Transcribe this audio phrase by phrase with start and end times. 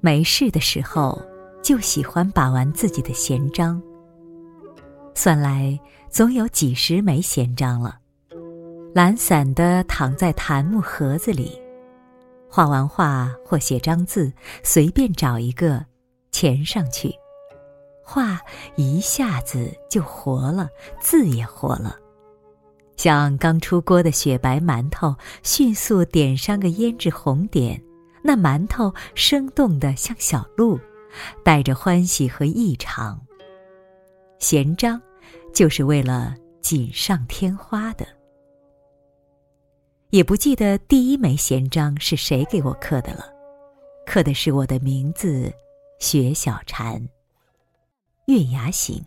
[0.00, 1.20] 没事的时候，
[1.62, 3.80] 就喜欢把玩自己的闲章。
[5.14, 5.78] 算来
[6.08, 7.98] 总有几十枚闲章了，
[8.94, 11.60] 懒散的躺在檀木盒子里，
[12.48, 14.32] 画完画或写张字，
[14.62, 15.84] 随便找一个，
[16.30, 17.12] 填上去，
[18.02, 18.40] 画
[18.76, 20.68] 一下子就活了，
[21.00, 21.96] 字也活了。
[22.96, 27.82] 像刚出锅的雪白馒头，迅速点上个胭脂红点，
[28.22, 30.78] 那馒头生动的像小鹿，
[31.44, 33.20] 带着欢喜和异常。
[34.38, 35.00] 闲章，
[35.52, 38.06] 就是为了锦上添花的。
[40.10, 43.24] 也不记得第一枚闲章是谁给我刻的了，
[44.04, 45.52] 刻的是我的名字，
[45.98, 47.08] 雪小禅。
[48.26, 49.04] 月牙形。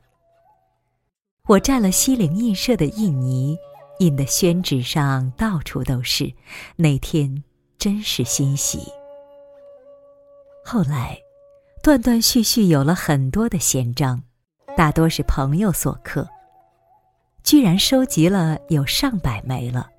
[1.48, 3.58] 我蘸了西泠印社的印泥。
[4.00, 6.34] 印的宣纸上到处都是，
[6.76, 7.44] 那天
[7.78, 8.80] 真是欣喜。
[10.66, 11.18] 后来，
[11.82, 14.22] 断断续续有了很多的闲章，
[14.76, 16.28] 大多是朋友所刻，
[17.44, 19.90] 居然收集了有上百枚了。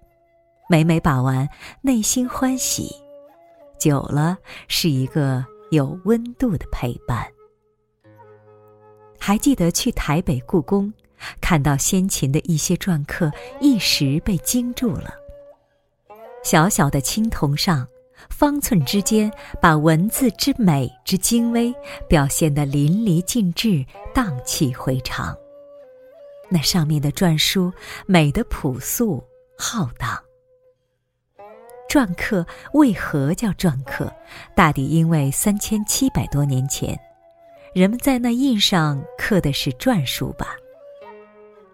[0.68, 1.48] 每每把玩，
[1.82, 2.88] 内心欢喜，
[3.78, 7.26] 久了是一个有温度的陪伴。
[9.20, 10.92] 还记得去台北故宫。
[11.40, 15.14] 看到先秦的一些篆刻，一时被惊住了。
[16.42, 17.86] 小小的青铜上，
[18.28, 21.75] 方寸之间，把文字之美之精微
[22.08, 25.36] 表现得淋漓尽致，荡气回肠。
[26.50, 27.72] 那上面的篆书，
[28.06, 29.22] 美得朴素
[29.56, 30.19] 浩荡。
[31.89, 34.12] 篆刻为何叫篆刻？
[34.55, 36.98] 大抵因为三千七百多年前，
[37.72, 40.56] 人们在那印上刻的是篆书吧。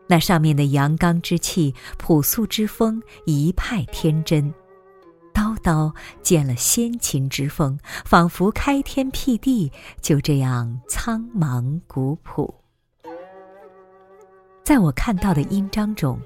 [0.07, 4.53] 那上面的阳刚之气、朴素之风，一派天真；
[5.63, 12.55] 刀见了先秦之风，仿佛开天辟地，就这样苍茫古朴。
[14.63, 16.21] 在我看到的印章中，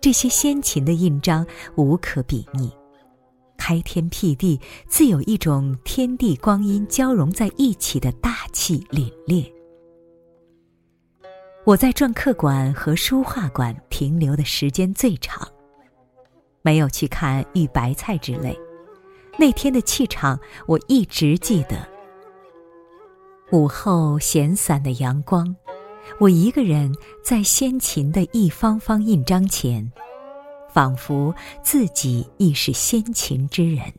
[0.00, 1.46] 这些先秦的印章
[1.76, 2.70] 无可比拟，
[3.56, 9.50] 开天辟地，自有一种天地光阴交融在一起的大气凛冽。
[11.64, 15.48] 我在篆刻馆和书画馆停留的时间最长，
[16.62, 18.58] 没有去看玉白菜之类。
[19.38, 21.76] 那天的气场，我一直记得。
[23.50, 25.54] 午后闲散的阳光，
[26.18, 29.90] 我一个人在先秦的一方方印章前，
[30.70, 33.92] 仿佛自己亦是先秦之人，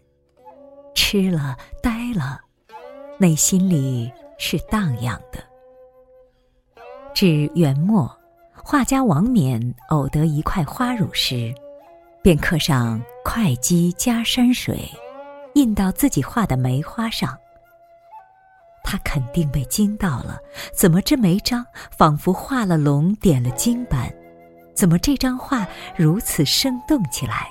[0.95, 2.39] 吃了呆了，
[3.17, 5.39] 内心里是荡漾的。
[7.13, 8.11] 至元末，
[8.53, 11.53] 画家王冕偶得一块花乳石，
[12.23, 14.89] 便刻上“会稽加山水”，
[15.55, 17.37] 印到自己画的梅花上。
[18.81, 20.39] 他肯定被惊到了，
[20.73, 24.09] 怎么这梅章仿佛画了龙点了睛般？
[24.73, 25.67] 怎么这张画
[25.97, 27.49] 如此生动起来？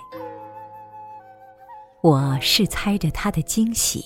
[2.01, 4.03] 我是猜着他的惊喜，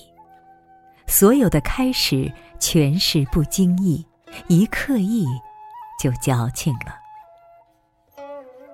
[1.07, 2.29] 所有的开始
[2.59, 4.05] 全是不经意，
[4.49, 5.25] 一刻意。
[5.97, 7.06] 就矫情了。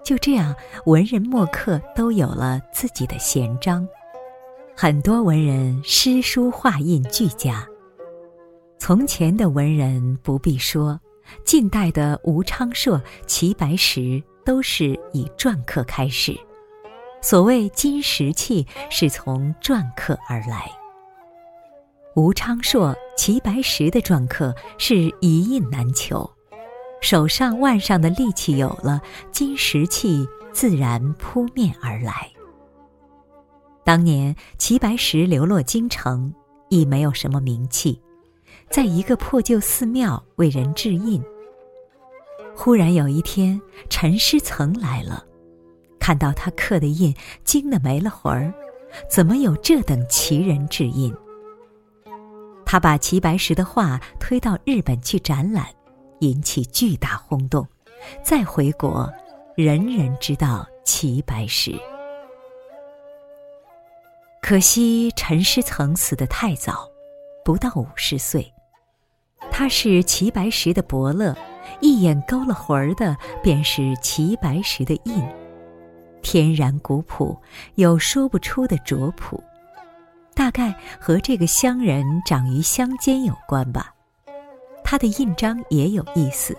[0.03, 0.53] 就这样，
[0.85, 3.87] 文人墨客都有了自己的闲章，
[4.75, 7.65] 很多文人诗书画印俱佳。
[8.77, 10.99] 从前的文人不必说，
[11.45, 16.37] 近代的吴昌硕、齐白石都是以篆刻开始。
[17.21, 20.69] 所谓金石器，是从篆刻而来。
[22.15, 26.29] 吴昌硕、齐白石的篆刻是一印难求。
[27.03, 32.31] 手上腕上的力气有了，金石器自然扑面而来。
[33.83, 36.33] 当年齐白石流落京城，
[36.69, 38.01] 已没有什么名气，
[38.69, 41.21] 在一个破旧寺庙为人制印。
[42.55, 43.59] 忽然有一天，
[43.89, 45.25] 陈师曾来了，
[45.99, 47.13] 看到他刻的印，
[47.43, 48.53] 惊得没了魂儿，
[49.11, 51.13] 怎么有这等奇人制印？
[52.65, 55.67] 他把齐白石的画推到日本去展览。
[56.23, 57.67] 引起巨大轰动，
[58.23, 59.11] 再回国，
[59.55, 61.77] 人人知道齐白石。
[64.41, 66.89] 可惜陈师曾死得太早，
[67.43, 68.51] 不到五十岁。
[69.51, 71.35] 他是齐白石的伯乐，
[71.81, 75.21] 一眼勾了魂儿的便是齐白石的印，
[76.21, 77.37] 天然古朴，
[77.75, 79.43] 有说不出的拙朴，
[80.33, 83.92] 大概和这个乡人长于乡间有关吧。
[84.93, 86.55] 他的印章也有意思，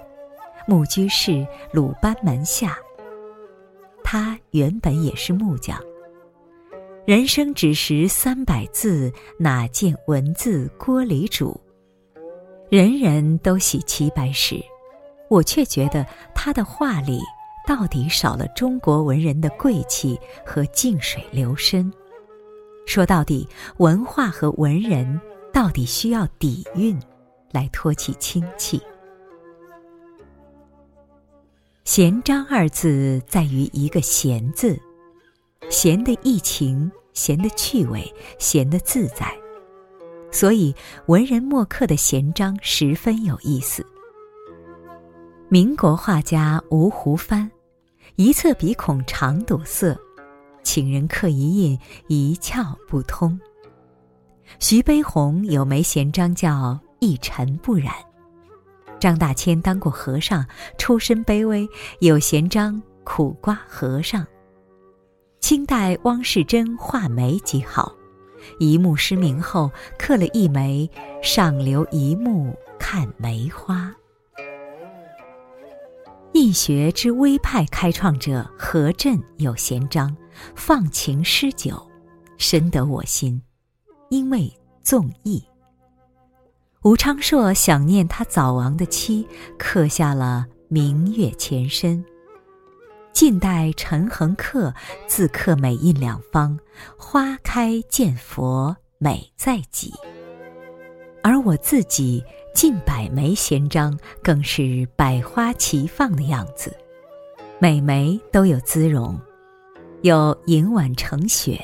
[0.66, 2.76] 木居士鲁班门下。
[4.02, 5.80] 他原本也是木匠，
[7.06, 11.60] 人生只识三百字，哪见文字锅里煮？
[12.68, 14.60] 人人都喜齐白石，
[15.30, 16.04] 我却觉得
[16.34, 17.20] 他的画里
[17.64, 21.88] 到底少了中国文人的贵气和静水流深。
[22.84, 25.20] 说到底，文化和文人
[25.52, 26.98] 到底需要底蕴
[27.54, 28.82] 来托起清气。
[31.84, 34.76] 闲章二字在于一个闲字。
[35.70, 39.32] 闲的逸情，闲的趣味，闲的自在，
[40.30, 40.74] 所以
[41.06, 43.84] 文人墨客的闲章十分有意思。
[45.48, 47.50] 民国画家吴湖帆，
[48.16, 49.96] 一侧鼻孔常堵塞，
[50.62, 51.78] 请人刻一印，
[52.08, 53.38] 一窍不通。
[54.58, 57.92] 徐悲鸿有枚闲章叫“一尘不染”，
[58.98, 60.46] 张大千当过和尚，
[60.78, 61.68] 出身卑微，
[62.00, 64.26] 有闲章“苦瓜和尚”。
[65.38, 67.94] 清代汪士珍画梅极好，
[68.58, 70.90] 一目失明后刻了一枚
[71.22, 73.94] “上留一目看梅花”。
[76.32, 80.16] 印学之微派开创者何震有闲章
[80.56, 81.86] “放情诗酒”，
[82.38, 83.40] 深得我心，
[84.08, 84.50] 因为
[84.82, 85.44] 纵意。
[86.84, 89.26] 吴昌硕想念他早亡的妻，
[89.58, 92.04] 刻下了“明月前身”。
[93.10, 94.74] 晋代陈恒刻
[95.06, 96.58] 自刻美印两方，
[96.98, 99.94] 花开见佛美在己。
[101.22, 102.22] 而我自己
[102.54, 106.70] 近百枚闲章，更是百花齐放的样子，
[107.58, 109.18] 每枚都有姿容，
[110.02, 111.58] 有银碗盛雪、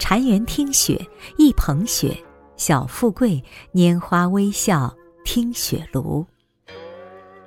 [0.00, 1.00] 禅园听雪、
[1.38, 2.16] 一捧雪、
[2.56, 3.42] 小富贵、
[3.72, 6.24] 拈花微笑、听雪庐。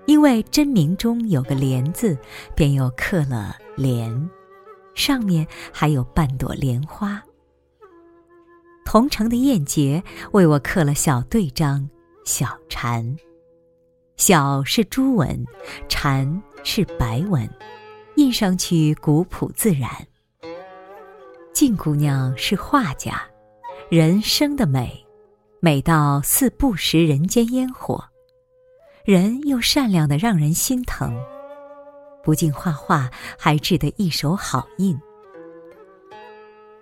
[0.06, 2.18] 因为真名中有个“莲”字，
[2.56, 4.30] 便又刻了“莲”，
[4.96, 7.22] 上面还有半朵莲花。
[8.86, 10.02] 同城的燕杰
[10.32, 11.90] 为我刻了小对章
[12.24, 13.18] “小禅
[14.16, 15.46] ”，“小”是朱文
[15.90, 17.50] ，“禅”是白文，
[18.16, 19.90] 印上去古朴自然。
[21.52, 23.22] 静姑娘是画家，
[23.90, 25.02] 人生的美，
[25.62, 28.04] 美到似不食人间烟火。
[29.06, 31.18] 人又善良的让人心疼，
[32.22, 35.00] 不仅画画，还制得一手好印。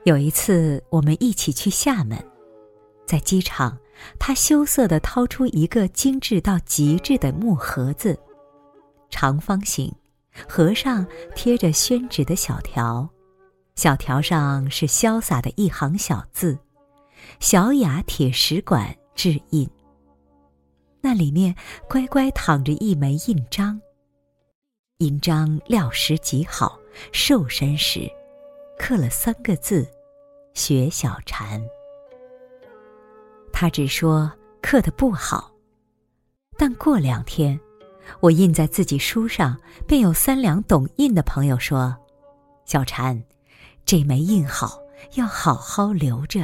[0.04, 2.18] 有一次，我们一起去厦门，
[3.06, 3.78] 在机场，
[4.18, 8.18] 他羞涩地掏出一个精致到极致的木盒子，
[9.12, 9.94] 长方形，
[10.50, 11.06] 盒上
[11.36, 13.07] 贴着宣纸的小条，
[13.75, 16.57] 小条上是潇洒的一行小字
[17.47, 19.69] ：“小雅铁石馆制印。”
[21.00, 21.53] 那里面
[21.88, 23.80] 乖乖躺着一枚印章，
[24.97, 26.75] 印章料石极好，
[27.12, 28.09] 瘦身时，
[28.80, 29.88] 刻了三个字
[30.56, 31.63] ：“学小禅”。
[33.53, 35.51] 他只说刻的不好，
[36.57, 37.59] 但过两天，
[38.21, 39.56] 我印在自己书上，
[39.88, 41.95] 便有三两懂印的朋友说
[42.65, 43.24] ：“小禅，
[43.86, 44.80] 这枚印好，
[45.13, 46.44] 要好好留着。”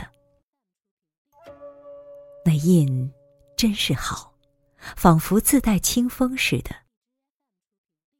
[2.45, 3.11] 那印
[3.55, 4.31] 真是好。
[4.95, 6.71] 仿佛自带清风似的。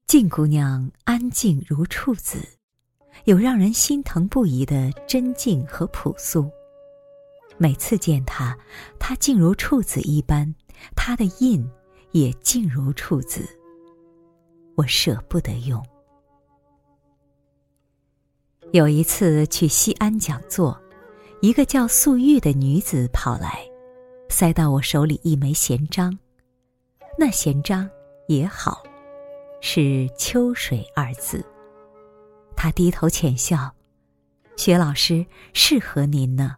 [0.06, 2.48] 静姑娘安静如处子，
[3.26, 6.52] 有让人心疼不已的真静和朴素。
[7.58, 8.56] 每次见她，
[9.00, 10.54] 她静如处子一般，
[10.96, 11.68] 她的印
[12.12, 13.44] 也静如处子。
[14.76, 15.84] 我舍不得用。
[18.72, 20.80] 有一次去西安讲座，
[21.42, 23.68] 一个叫素玉的女子跑来，
[24.32, 26.18] 塞到我手里一枚闲章。
[27.20, 27.88] 那闲章
[28.28, 28.82] 也好，
[29.60, 31.46] 是“秋水”二字。
[32.56, 33.70] 他低头浅笑，
[34.56, 36.56] 薛老师适合您呢。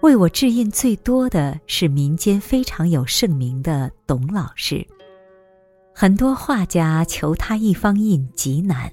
[0.00, 4.84] 为我制印最多的是民间非常有盛名的董老师，
[5.94, 8.90] 很多画家求他一方印极难。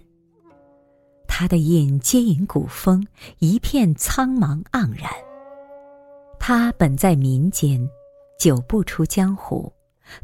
[1.27, 3.07] 他的印皆引古风，
[3.39, 5.09] 一片苍茫盎然。
[6.39, 7.89] 他本在民间。
[8.37, 9.73] 久不出江湖，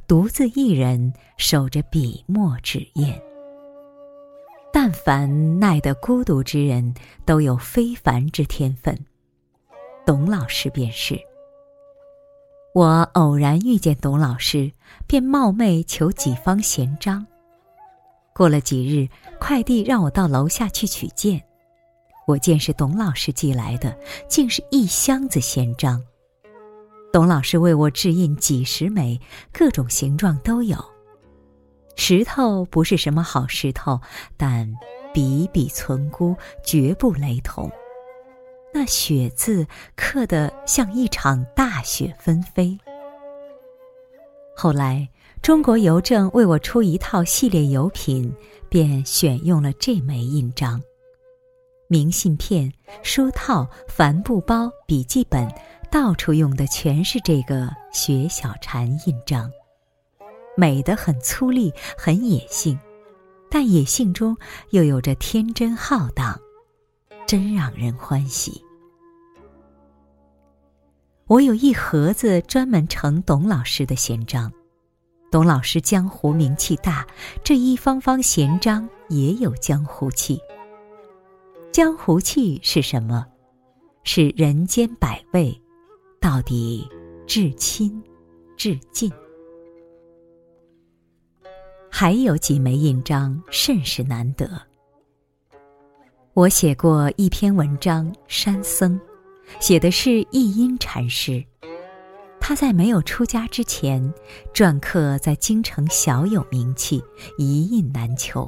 [0.07, 3.11] 独自一人守着笔墨纸砚。
[4.71, 6.93] 但凡耐得孤独之人，
[7.25, 8.95] 都有非凡之天分。
[10.05, 11.19] 董老师便是。
[12.75, 14.71] 我偶然遇见董老师，
[15.07, 17.25] 便冒昧求几方闲章。
[18.35, 21.43] 过了几日，快递让我到楼下去取件。
[22.25, 26.01] 我见是董老师寄来的，竟是一箱子闲章。
[27.11, 29.19] 董老师为我制印几十枚，
[29.51, 30.77] 各种形状都有。
[31.95, 33.99] 石头不是什么好石头，
[34.35, 34.67] 但
[35.13, 37.71] 比比存孤，绝不雷同。
[38.73, 42.75] 那“雪”字刻得像一场大雪纷飞。
[44.55, 45.07] 后来，
[45.41, 48.33] 中国邮政为我出一套系列邮品，
[48.69, 50.81] 便选用了这枚印章。
[51.93, 52.73] 明信片、
[53.03, 55.47] 书套、帆布包、笔记本，
[55.91, 59.47] 到处用的全是这个雪小禅印章，
[60.57, 62.79] 美得很粗粝，很野性，
[63.47, 64.35] 但野性中
[64.71, 66.35] 又有着天真浩荡，
[67.27, 68.59] 真让人欢喜。
[71.27, 74.51] 我有一盒子专门盛董老师的闲章，
[75.29, 77.05] 董老师江湖名气大，
[77.43, 80.41] 这一方方闲章也有江湖气。
[81.73, 83.25] 江湖气是什么？
[84.03, 85.59] 是人间百味，
[86.21, 86.87] 到底
[87.25, 87.99] 至亲
[88.55, 89.11] 至近。
[91.89, 94.47] 还有几枚印章甚是难得。
[96.35, 98.95] 我写过一篇文章《山僧》，
[99.59, 101.43] 写的是一阴禅师。
[102.39, 104.13] 他在没有出家之前，
[104.53, 107.01] 篆刻在京城小有名气，
[107.39, 108.47] 一印难求。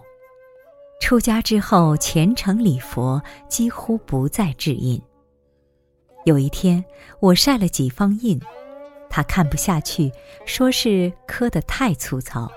[1.05, 4.99] 出家之后，虔诚礼佛，几乎不再制印。
[6.23, 6.83] 有一天，
[7.19, 8.41] 我晒了几方印，
[9.07, 10.11] 他看不下去，
[10.47, 12.51] 说是刻得太粗糙。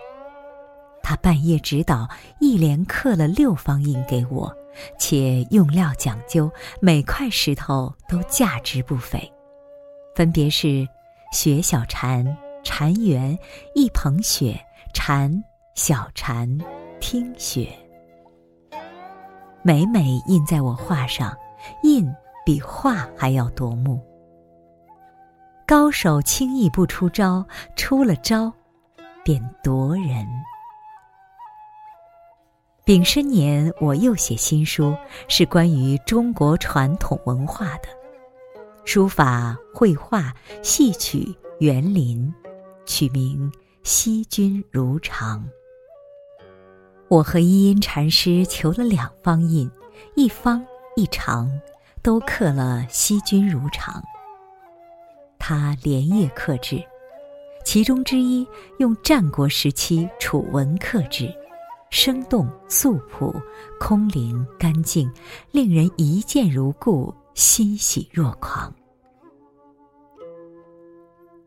[1.02, 2.08] 他半夜指导，
[2.40, 4.50] 一连刻了六方印给我，
[4.98, 6.50] 且用料讲究，
[6.80, 9.30] 每块石头都价值不菲，
[10.14, 10.88] 分别是
[11.34, 12.24] 雪小禅、
[12.64, 13.38] 禅园、
[13.74, 14.58] 一捧雪、
[14.94, 16.58] 禅小禅、
[16.98, 17.68] 听雪。
[19.68, 21.36] 每每印在我画上，
[21.82, 22.10] 印
[22.42, 24.02] 比画还要夺目。
[25.66, 27.46] 高手轻易不出招，
[27.76, 28.50] 出了招，
[29.22, 30.26] 便夺人。
[32.86, 34.96] 丙申年，我又写新书，
[35.28, 37.90] 是关于中国传统文化的，
[38.86, 40.32] 书法、绘画、
[40.62, 42.32] 戏曲、园林，
[42.86, 45.44] 取名《惜君如常》。
[47.08, 49.70] 我和一音禅师求了两方印，
[50.14, 50.62] 一方
[50.94, 51.50] 一长，
[52.02, 54.02] 都刻了“惜君如常”。
[55.40, 56.82] 他连夜刻制，
[57.64, 58.46] 其中之一
[58.78, 61.34] 用战国时期楚文刻制，
[61.88, 63.34] 生动素朴，
[63.80, 65.10] 空灵干净，
[65.50, 68.70] 令人一见如故，欣喜若狂。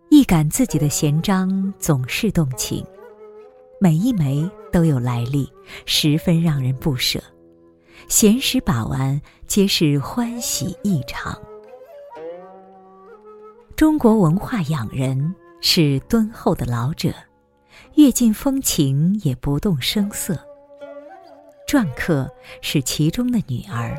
[0.10, 2.84] 一感自己的闲章总是动情。
[3.80, 5.51] 每一枚都有来历，
[5.86, 7.22] 十分让人不舍。
[8.08, 11.40] 闲时把玩，皆是欢喜异常。
[13.75, 17.13] 中国文化养人是敦厚的老者，
[17.96, 20.38] 阅尽风情也不动声色。
[21.68, 22.30] 篆刻
[22.62, 23.98] 是其中的女儿，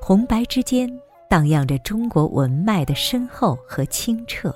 [0.00, 0.88] 红白之间
[1.28, 4.54] 荡漾着中国文脉的深厚和清澈。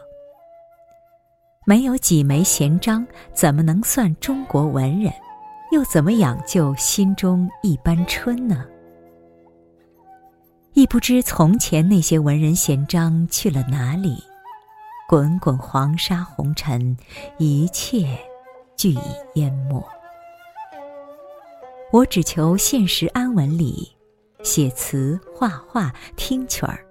[1.65, 5.13] 没有几枚闲章，怎么能算中国文人？
[5.73, 8.67] 又怎么养就心中一般春呢？
[10.75, 14.23] 亦不知从前那些文人闲章去了哪里？
[15.09, 16.95] 滚滚黄沙红尘，
[17.39, 18.07] 一切
[18.77, 19.01] 俱已
[19.37, 19.83] 淹没。
[21.91, 23.91] 我只求现实安稳里，
[24.43, 26.85] 写词、画画、听曲儿，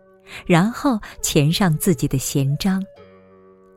[0.48, 2.84] 然后填上自己的闲章。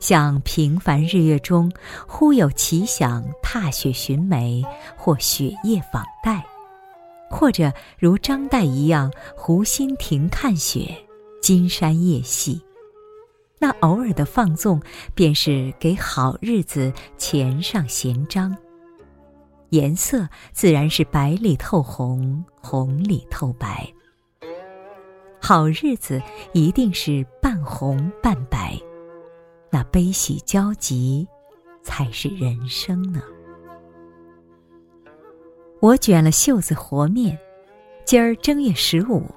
[0.01, 1.71] 像平凡日月中，
[2.07, 4.63] 忽有奇想踏雪寻梅，
[4.97, 6.45] 或雪夜访戴，
[7.31, 10.95] 或者如张岱一样湖心亭看雪，
[11.41, 12.61] 金山夜戏。
[13.59, 14.79] 那偶尔的放纵，
[15.15, 18.55] 便是给好日子填上闲章。
[19.71, 23.91] 颜色自然是白里透红，红里透白。
[25.41, 26.21] 好日子
[26.53, 28.79] 一定是半红半白。
[29.75, 31.27] 那悲喜交集，
[31.83, 33.21] 才是人生呢。
[35.81, 37.37] 我卷了袖子和面，
[38.05, 39.29] 今儿正月十五，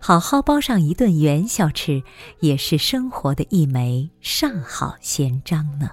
[0.00, 2.02] 好好包上一顿元宵吃，
[2.40, 5.92] 也是生活的一枚上好闲章呢。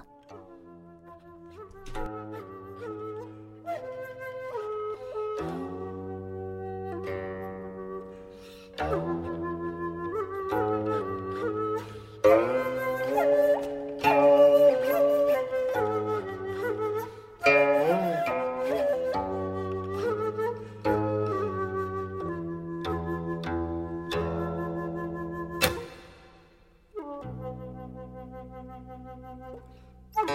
[30.14, 30.30] thank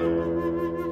[0.00, 0.87] you.